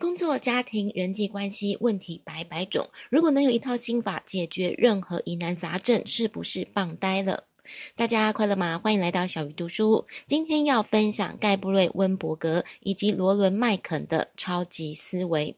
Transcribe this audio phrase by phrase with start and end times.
[0.00, 7.48] 工作、家庭、人际关系问题百百种，如果能有一套心法解决任何疑难杂症，是不是棒呆了？
[7.96, 8.78] 大家快乐吗？
[8.78, 10.06] 欢迎来到小鱼读书。
[10.28, 15.56] 今天要分享盖布瑞·温伯格以及罗伦·麦肯的超级思维。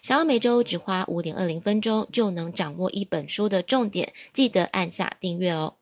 [0.00, 5.74] 想要每周只花五点二零分钟就能掌握一本书的重点，记得按下订阅哦。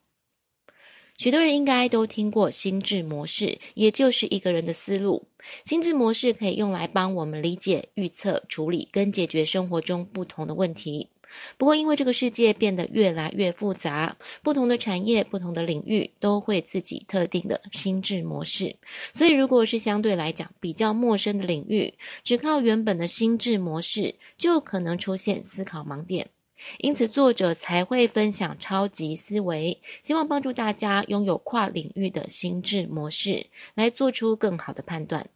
[1.18, 5.26] 许多人应该都听过心智模式，也就是一个人的思路。
[5.64, 11.08] 心智模式可以用来帮我们理解、预测、处理跟解决生活中不同的问题。
[11.56, 18.74] 不过，因为这个世界变得越来越复杂，不同的产业、不同的领域都会自己特定的心智模式。
[19.12, 26.28] 所以，如果是相对来讲比较陌生的领域，只靠原本的心智模式，就可能出现思考盲点。
[26.78, 35.28] 因此，作者才会分享超级思维，希望帮助大家拥有跨领域的心智模式，来做出更好的判断。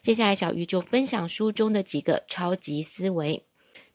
[0.00, 3.44] 接下来，小鱼就分享书中的几个超级思维。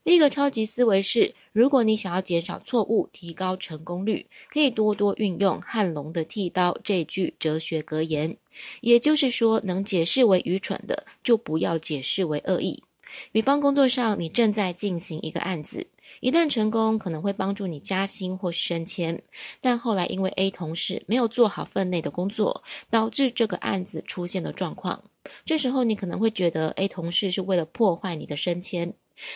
[0.03, 8.38] 第一个超级思维是：如果你想要减少错误、提高成功率，可以多多运用汉龙的剃刀这句哲学格言。
[8.80, 12.84] 也就是说，能解释为愚蠢的，就不要解释为恶意。
[13.31, 15.88] 比方，工作上你正在进行一个案子。
[16.22, 19.22] 一旦成功，可能会帮助你加薪或是升迁，
[19.59, 25.03] 但后来因为 A 同事没有做好分内的工作，导致这个案子出现了状况。
[25.44, 28.94] 这时候你可能会觉得 A 同事是为了破坏你的升迁，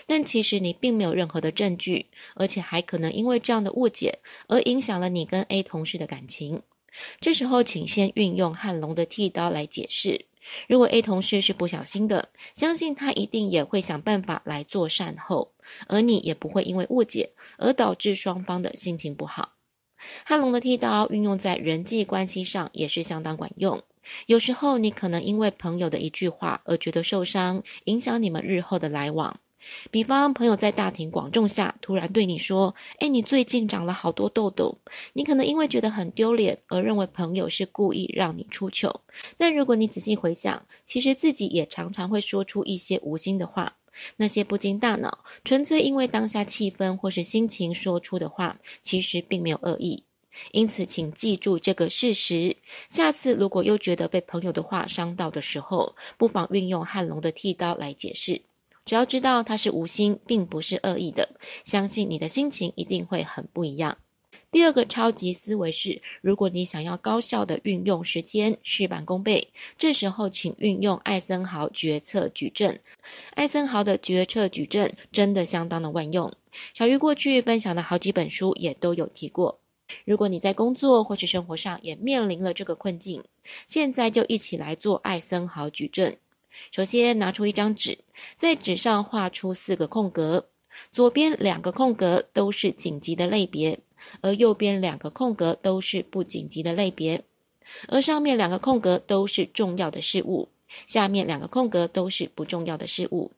[0.08, 6.62] 但其实你并没有任何的证据，而且还可能因为这样的误解而影响了你跟 A 同事的感情。
[7.20, 10.26] 这时候，请先运用汉龙的剃刀来解释。
[10.68, 15.54] 如果 A 同事是不小心的，相信他一定也会想办法来做善后，
[15.88, 19.54] 而你也不会因为误解而导致双方的心情不好。
[20.26, 23.84] 汉龙的剃刀运用在人际关系上也是相当管用。
[24.26, 29.40] 有时候你可能因为朋友的一句话而觉得受伤，影响你们日后的来往。
[29.90, 34.78] 比方，朋友在大庭广众下突然对你说：“哎，你最近长了好多痘痘。”
[35.14, 39.02] 你可能因为觉得很丢脸而认为朋友是故意让你出糗。
[39.38, 43.78] 但如果你仔细回想，其实自己也常常会说出一些无心的话，
[44.18, 50.04] 那些不经大脑、纯粹因为当下气氛或是心情说出的话，其实并没有恶意。
[50.54, 52.56] 因此，请记住这个事实。
[52.90, 58.42] 下次如果又觉得被朋友的话伤到的时候，不妨运用汉龙的剃刀来解释。
[58.86, 61.30] 只要知道他是无心，并不是恶意的，
[61.64, 63.98] 相信你的心情一定会很不一样。
[64.52, 69.48] 第二个超级思维是：如果你想要高效地运用时间，事半功倍，
[69.78, 72.82] 这时候请运用艾森豪决策矩阵。
[73.36, 76.34] 艾森豪的决策矩阵真的相当的万用，
[76.74, 79.60] 小鱼过去分享的好几本书也都有提过。
[80.04, 83.24] 如果你在工作或是生活上也面临了这个困境，
[83.68, 86.18] 现在就一起来做艾森豪矩阵。
[86.70, 87.98] 首先拿出一张纸，
[88.38, 90.46] 在纸上画出四个空格，
[90.92, 93.80] 左边两个空格都是紧急的类别，
[94.22, 97.24] 而右边两个空格都是不紧急的类别，
[97.88, 100.50] 而上面两个空格都是重要的事物，
[100.88, 103.32] 下面两个空格都是不重要的事物。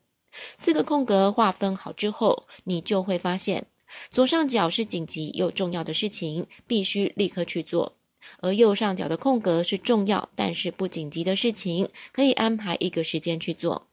[0.55, 3.67] 四个空格划分好之后，你就会发现，
[4.09, 7.93] 左上角是紧急又重要的事情，必须立刻去做。
[8.39, 13.83] 而右上角的空格是重要但是不紧急的事情，可以安排一个时间去做；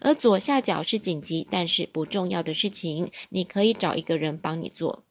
[0.00, 5.02] 而左下角是紧急但是不重要的事情，你可以找一个人帮你做。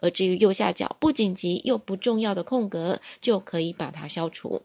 [0.00, 4.62] 而至于右下角不紧急又不重要的空格，就可以把它消除。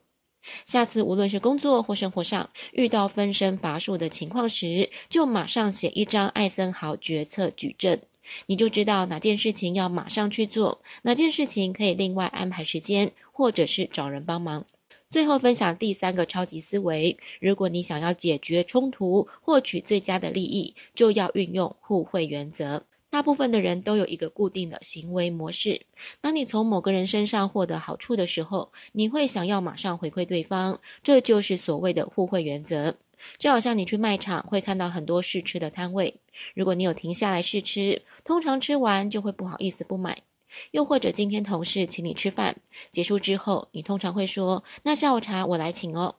[0.66, 8.02] 下次无论是工作或生活上遇到分身乏术的情况时，就马上写一张艾森豪决策矩阵。
[8.48, 14.66] 你就知道哪件事情要马上去做，哪件事情可以另外安排时间，或者是找人帮忙。
[15.10, 22.86] 最后分享第三个超级思维：如果你想要解决冲突，获取最佳的利益，就要运用互惠原则。
[23.10, 25.86] 大部分的人都有一个固定的行为模式。
[26.20, 32.96] 当你从某个人身上获得好处的时候，你会想要马上回馈对方，这就是所谓的互惠原则。
[33.38, 36.16] 就好像你去卖场会看到很多试吃的摊位，
[36.56, 40.24] 如果你有停下来试吃，通常吃完就会不好意思不买。
[40.72, 42.58] 又或者今天同事请你吃饭，
[42.92, 46.16] 结束之后，你通常会说：“那下午茶我来请哦。”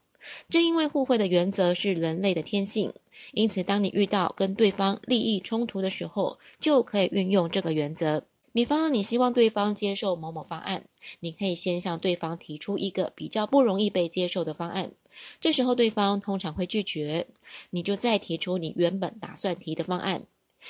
[0.48, 2.92] 正因为互惠的原则是人类的天性，
[3.32, 8.24] 因此当你遇到跟对方利益冲突的时候，就可以运用这个原则。
[8.52, 10.84] 比方你希望对方接受某某方案，
[11.20, 14.92] 你可以先向对方提出一个比较不容易被接受的方案。
[15.40, 17.26] 这时候对方通常会拒绝，
[17.70, 20.22] 你就再提出你原本打算提的方案。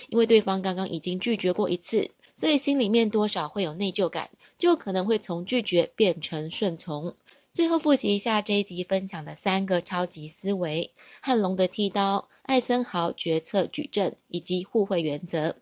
[0.09, 7.15] 因为对方刚刚已经拒绝过一次，所以心里面多少会有内疚感，就可能会从拒绝变成顺从。
[7.53, 10.91] 最后复习一下这一集分享的三个超级思维：
[11.21, 15.55] 汉龙的剃刀、艾森豪决策矩阵以及互惠原则。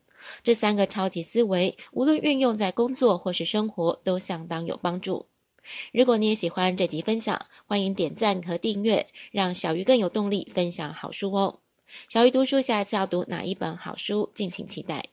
[0.42, 5.26] 这三个超级思维，无论运用在工作或是生活，都相当有帮助。
[5.92, 11.58] 如果你也喜欢这集分享，欢迎点赞和订阅，让小鱼更有动力分享好书哦。
[12.08, 14.30] 小鱼读书，下一次要读哪一本好书？
[14.32, 15.10] 敬请期待。